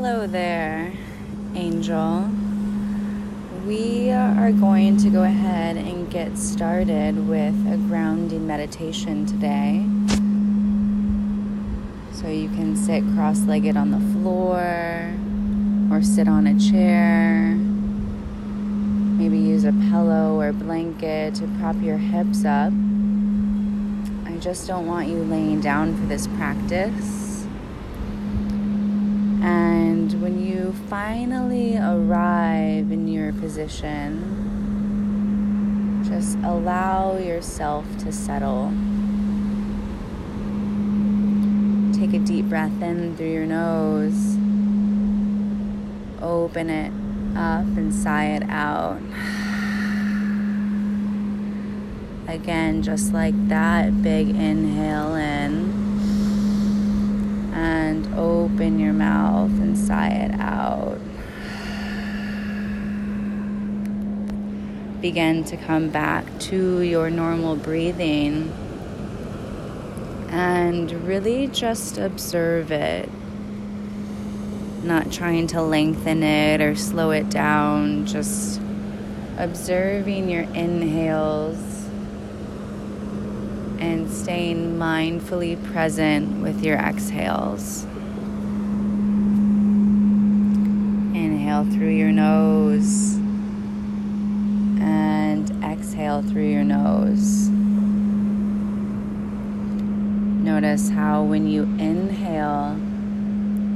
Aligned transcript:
Hello 0.00 0.28
there, 0.28 0.92
angel. 1.56 2.30
We 3.66 4.12
are 4.12 4.52
going 4.52 4.96
to 4.98 5.10
go 5.10 5.24
ahead 5.24 5.76
and 5.76 6.08
get 6.08 6.38
started 6.38 7.26
with 7.26 7.56
a 7.66 7.76
grounding 7.88 8.46
meditation 8.46 9.26
today. 9.26 9.84
So 12.12 12.28
you 12.28 12.48
can 12.50 12.76
sit 12.76 13.02
cross 13.16 13.40
legged 13.40 13.76
on 13.76 13.90
the 13.90 13.98
floor 14.20 15.12
or 15.90 16.00
sit 16.00 16.28
on 16.28 16.46
a 16.46 16.56
chair. 16.60 17.56
Maybe 19.18 19.36
use 19.36 19.64
a 19.64 19.72
pillow 19.90 20.40
or 20.40 20.52
blanket 20.52 21.34
to 21.34 21.48
prop 21.58 21.74
your 21.82 21.98
hips 21.98 22.44
up. 22.44 22.72
I 24.26 24.38
just 24.38 24.68
don't 24.68 24.86
want 24.86 25.08
you 25.08 25.24
laying 25.24 25.60
down 25.60 25.96
for 25.96 26.06
this 26.06 26.28
practice. 26.28 27.27
And 29.42 30.20
when 30.20 30.44
you 30.44 30.72
finally 30.88 31.76
arrive 31.76 32.90
in 32.90 33.06
your 33.06 33.32
position, 33.32 34.48
just 36.08 36.36
allow 36.38 37.16
yourself 37.18 37.84
to 37.98 38.10
settle. 38.10 38.72
Take 41.92 42.14
a 42.14 42.18
deep 42.24 42.46
breath 42.46 42.82
in 42.82 43.16
through 43.16 43.32
your 43.32 43.46
nose. 43.46 44.36
Open 46.20 46.70
it 46.70 46.92
up 47.36 47.66
and 47.76 47.94
sigh 47.94 48.26
it 48.26 48.42
out. 48.48 49.00
Again, 52.26 52.82
just 52.82 53.12
like 53.12 53.34
that, 53.48 54.02
big 54.02 54.28
inhale 54.30 55.14
in 55.14 55.77
and 57.58 58.06
open 58.14 58.78
your 58.78 58.92
mouth 58.92 59.50
and 59.50 59.76
sigh 59.76 60.10
it 60.10 60.30
out. 60.38 60.96
Begin 65.00 65.42
to 65.44 65.56
come 65.56 65.90
back 65.90 66.24
to 66.38 66.80
your 66.82 67.10
normal 67.10 67.56
breathing 67.56 68.52
and 70.28 70.92
really 71.04 71.48
just 71.48 71.98
observe 71.98 72.70
it. 72.70 73.10
Not 74.84 75.10
trying 75.10 75.48
to 75.48 75.60
lengthen 75.60 76.22
it 76.22 76.60
or 76.60 76.76
slow 76.76 77.10
it 77.10 77.28
down, 77.28 78.06
just 78.06 78.60
observing 79.36 80.28
your 80.30 80.44
inhales 80.54 81.67
and 83.80 84.10
staying 84.10 84.76
mindfully 84.76 85.62
present 85.72 86.42
with 86.42 86.64
your 86.64 86.76
exhales. 86.76 87.84
Inhale 91.14 91.64
through 91.64 91.94
your 91.94 92.12
nose 92.12 93.14
and 94.80 95.50
exhale 95.64 96.22
through 96.22 96.48
your 96.50 96.64
nose. 96.64 97.48
Notice 100.44 100.90
how 100.90 101.22
when 101.22 101.46
you 101.46 101.62
inhale, 101.78 102.76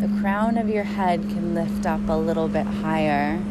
the 0.00 0.20
crown 0.20 0.58
of 0.58 0.68
your 0.68 0.84
head 0.84 1.22
can 1.22 1.54
lift 1.54 1.86
up 1.86 2.08
a 2.08 2.12
little 2.12 2.46
bit 2.46 2.66
higher. 2.66 3.42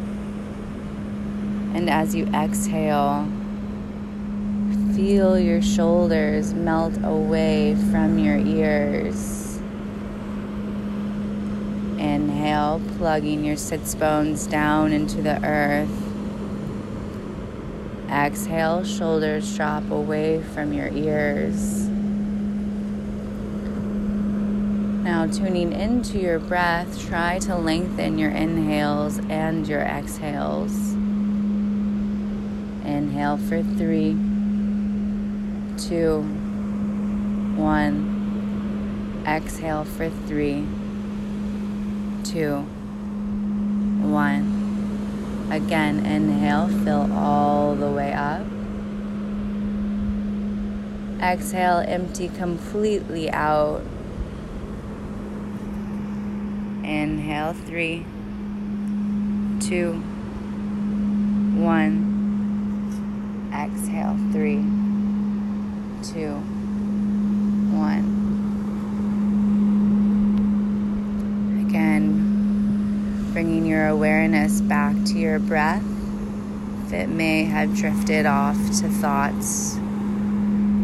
And 1.74 1.90
as 1.90 2.14
you 2.14 2.26
exhale, 2.28 3.28
feel 4.98 5.38
your 5.38 5.62
shoulders 5.62 6.52
melt 6.54 6.92
away 7.04 7.76
from 7.92 8.18
your 8.18 8.36
ears. 8.36 9.58
Inhale, 12.00 12.82
plugging 12.96 13.44
your 13.44 13.56
sits 13.56 13.94
bones 13.94 14.48
down 14.48 14.90
into 14.90 15.22
the 15.22 15.40
earth. 15.46 15.88
Exhale, 18.10 18.82
shoulders 18.82 19.56
drop 19.56 19.88
away 19.88 20.42
from 20.42 20.72
your 20.72 20.88
ears. 20.88 21.86
Now, 25.04 25.28
tuning 25.28 25.72
into 25.72 26.18
your 26.18 26.40
breath, 26.40 27.00
try 27.06 27.38
to 27.42 27.54
lengthen 27.54 28.18
your 28.18 28.32
inhales 28.32 29.18
and 29.28 29.68
your 29.68 29.82
exhales. 29.82 30.76
Inhale 32.84 33.36
for 33.36 33.62
three 33.62 34.16
two, 35.78 36.20
one. 37.56 39.22
Exhale 39.26 39.84
for 39.84 40.10
three, 40.10 40.66
two, 42.24 42.56
one. 44.02 45.46
Again, 45.50 46.04
inhale, 46.04 46.68
fill 46.68 47.12
all 47.12 47.74
the 47.74 47.90
way 47.90 48.12
up. 48.12 48.44
Exhale, 51.22 51.84
empty 51.86 52.28
completely 52.28 53.30
out. 53.30 53.82
Inhale, 56.82 57.52
three, 57.52 58.04
two, 59.60 59.92
one. 61.54 62.16
Exhale, 63.52 64.16
three 64.32 64.87
two, 66.02 66.34
one. 67.74 68.04
Again, 71.68 73.30
bringing 73.32 73.66
your 73.66 73.88
awareness 73.88 74.60
back 74.60 74.94
to 75.06 75.18
your 75.18 75.38
breath 75.38 75.84
that 76.90 77.08
may 77.08 77.44
have 77.44 77.74
drifted 77.74 78.26
off 78.26 78.56
to 78.80 78.88
thoughts. 78.88 79.78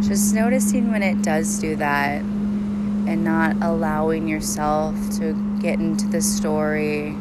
Just 0.06 0.34
noticing 0.34 0.91
when 0.91 1.02
it 1.02 1.22
does 1.22 1.58
do 1.58 1.76
that 1.76 2.20
and 2.20 3.25
not 3.25 3.56
allowing 3.62 4.28
yourself 4.28 4.94
to 5.19 5.32
get 5.60 5.78
into 5.78 6.06
the 6.08 6.20
story. 6.20 7.16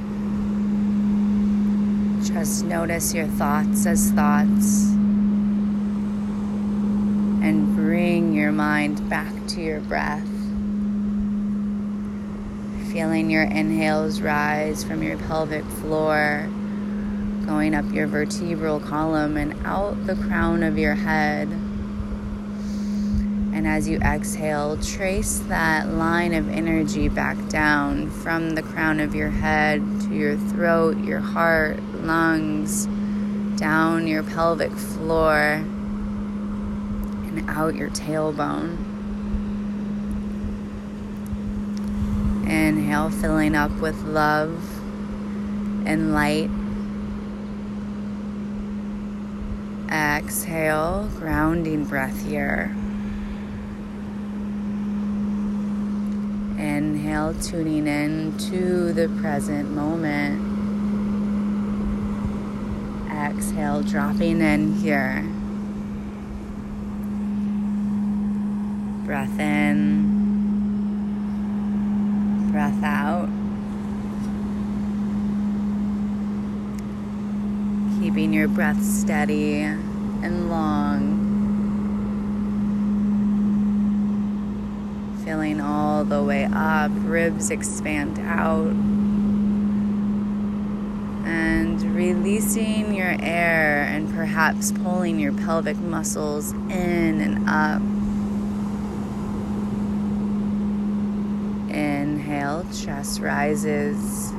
Just 2.24 2.66
notice 2.66 3.14
your 3.14 3.28
thoughts 3.28 3.86
as 3.86 4.12
thoughts 4.12 4.94
and 7.44 7.73
bring 7.94 8.34
your 8.34 8.52
mind 8.52 9.08
back 9.08 9.32
to 9.46 9.62
your 9.62 9.80
breath. 9.82 10.28
Feeling 12.92 13.30
your 13.30 13.44
inhales 13.44 14.20
rise 14.20 14.84
from 14.84 15.04
your 15.04 15.16
pelvic 15.16 15.64
floor, 15.64 16.50
going 17.46 17.76
up 17.76 17.86
your 17.94 18.08
vertebral 18.08 18.80
column 18.80 19.38
and 19.38 19.54
out 19.64 20.08
the 20.08 20.16
crown 20.16 20.64
of 20.64 20.76
your 20.76 20.96
head. 20.96 21.48
And 23.54 23.68
as 23.68 23.88
you 23.88 24.00
exhale, 24.00 24.76
trace 24.78 25.38
that 25.48 25.88
line 25.90 26.34
of 26.34 26.50
energy 26.50 27.10
back 27.10 27.38
down 27.50 28.10
from 28.10 28.56
the 28.56 28.64
crown 28.64 29.02
of 29.02 29.14
your 29.14 29.30
head 29.30 29.84
to 30.08 30.16
your 30.16 30.36
throat, 30.36 30.98
your 31.04 31.20
heart, 31.20 31.80
lungs, 31.94 32.88
down 33.56 34.08
your 34.08 34.24
pelvic 34.24 34.72
floor 34.72 35.64
and 37.36 37.50
out 37.50 37.76
your 37.76 37.90
tailbone. 37.90 38.78
Inhale, 42.46 43.10
filling 43.10 43.56
up 43.56 43.72
with 43.80 44.00
love 44.04 44.52
and 45.88 46.14
light. 46.14 46.50
Exhale, 49.92 51.10
grounding 51.18 51.86
breath 51.86 52.26
here. 52.26 52.76
Inhale, 56.58 57.34
tuning 57.42 57.88
in 57.88 58.38
to 58.38 58.94
the 58.94 59.10
present 59.20 59.72
moment. 59.72 60.42
Exhale, 63.12 63.82
dropping 63.82 64.42
in 64.42 64.74
here. 64.76 65.28
Breath 69.14 69.40
in, 69.40 70.10
breath 72.52 72.84
out. 72.84 73.30
Keeping 78.02 78.34
your 78.34 78.48
breath 78.48 78.82
steady 78.82 79.58
and 79.60 80.50
long. 80.50 81.20
Filling 85.24 85.62
all 85.62 86.04
the 86.04 86.24
way 86.24 86.46
up, 86.52 86.90
ribs 86.96 87.52
expand 87.52 88.18
out. 88.18 88.74
And 91.28 91.80
releasing 91.96 92.96
your 92.96 93.16
air 93.20 93.84
and 93.84 94.12
perhaps 94.12 94.72
pulling 94.72 95.20
your 95.20 95.34
pelvic 95.34 95.78
muscles 95.78 96.52
in 96.52 97.22
and 97.22 97.48
up. 97.48 97.93
Inhale, 102.34 102.66
chest 102.74 103.20
rises, 103.20 104.34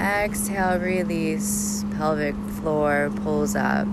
Exhale, 0.00 0.80
release. 0.80 1.84
Pelvic 1.96 2.34
floor 2.58 3.12
pulls 3.22 3.54
up. 3.54 3.86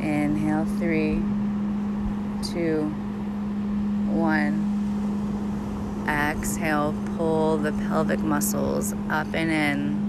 Inhale, 0.00 0.66
three, 0.78 1.16
two, 2.52 2.84
one. 4.14 4.70
Exhale, 6.08 6.94
pull 7.16 7.56
the 7.56 7.72
pelvic 7.72 8.20
muscles 8.20 8.94
up 9.10 9.26
and 9.34 9.50
in. 9.50 10.04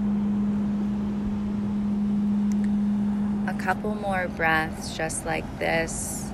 A 3.47 3.53
couple 3.59 3.95
more 3.95 4.27
breaths 4.27 4.95
just 4.95 5.25
like 5.25 5.45
this. 5.57 6.31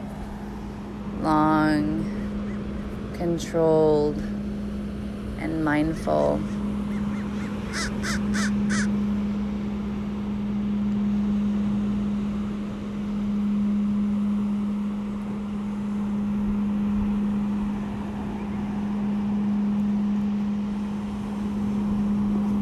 Long, 1.22 2.04
controlled, 3.14 4.18
and 5.38 5.64
mindful. 5.64 6.40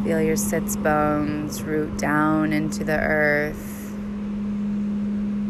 Feel 0.03 0.21
your 0.21 0.35
sits 0.35 0.75
bones 0.75 1.61
root 1.61 1.97
down 1.97 2.51
into 2.51 2.83
the 2.83 3.00
earth. 3.00 3.78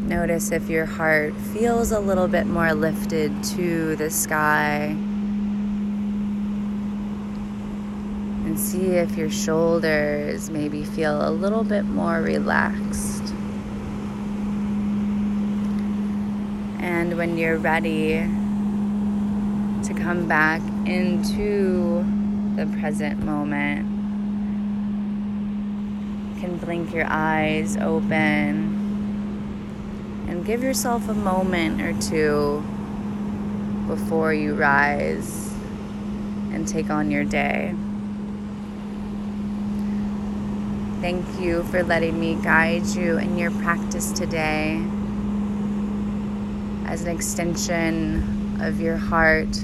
Notice 0.10 0.52
if 0.52 0.70
your 0.72 0.88
heart 0.88 1.36
feels 1.54 1.92
a 1.92 2.00
little 2.00 2.28
bit 2.28 2.48
more 2.48 2.74
lifted 2.74 3.44
to 3.44 3.96
the 3.96 4.10
sky. 4.10 4.96
And 8.44 8.60
see 8.60 8.88
if 8.96 9.16
your 9.16 9.30
shoulders 9.30 10.50
maybe 10.50 10.84
feel 10.84 11.30
a 11.30 11.30
little 11.30 11.64
bit 11.64 11.86
more 11.86 12.22
relaxed. 12.24 13.22
And 16.80 17.16
when 17.16 17.38
you're 17.38 17.60
ready 17.60 18.14
to 19.84 19.94
come 19.94 20.28
back 20.28 20.64
into 20.88 22.04
the 22.56 22.66
present 22.80 23.24
moment, 23.24 23.86
you 26.34 26.42
can 26.42 26.58
blink 26.58 26.96
your 26.96 27.06
eyes 27.08 27.78
open 27.78 28.79
and 30.30 30.46
give 30.46 30.62
yourself 30.62 31.10
a 31.10 31.14
moment 31.14 31.82
or 31.82 32.00
two 32.00 32.64
before 33.88 34.32
you 34.32 34.54
rise 34.54 35.52
and 36.54 36.68
take 36.68 36.92
on 36.92 37.10
your 37.10 37.24
day. 37.24 37.74
Thank 41.02 41.26
you 41.40 41.64
for 41.64 41.82
letting 41.82 42.20
me 42.20 42.36
guide 42.36 42.86
you 42.86 43.18
in 43.18 43.38
your 43.38 43.50
practice 43.50 44.12
today 44.12 44.76
as 46.86 47.02
an 47.04 47.16
extension 47.16 48.62
of 48.62 48.80
your 48.80 48.98
heart 48.98 49.58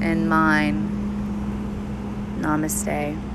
and 0.00 0.28
mine. 0.30 0.88
Namaste. 2.40 3.29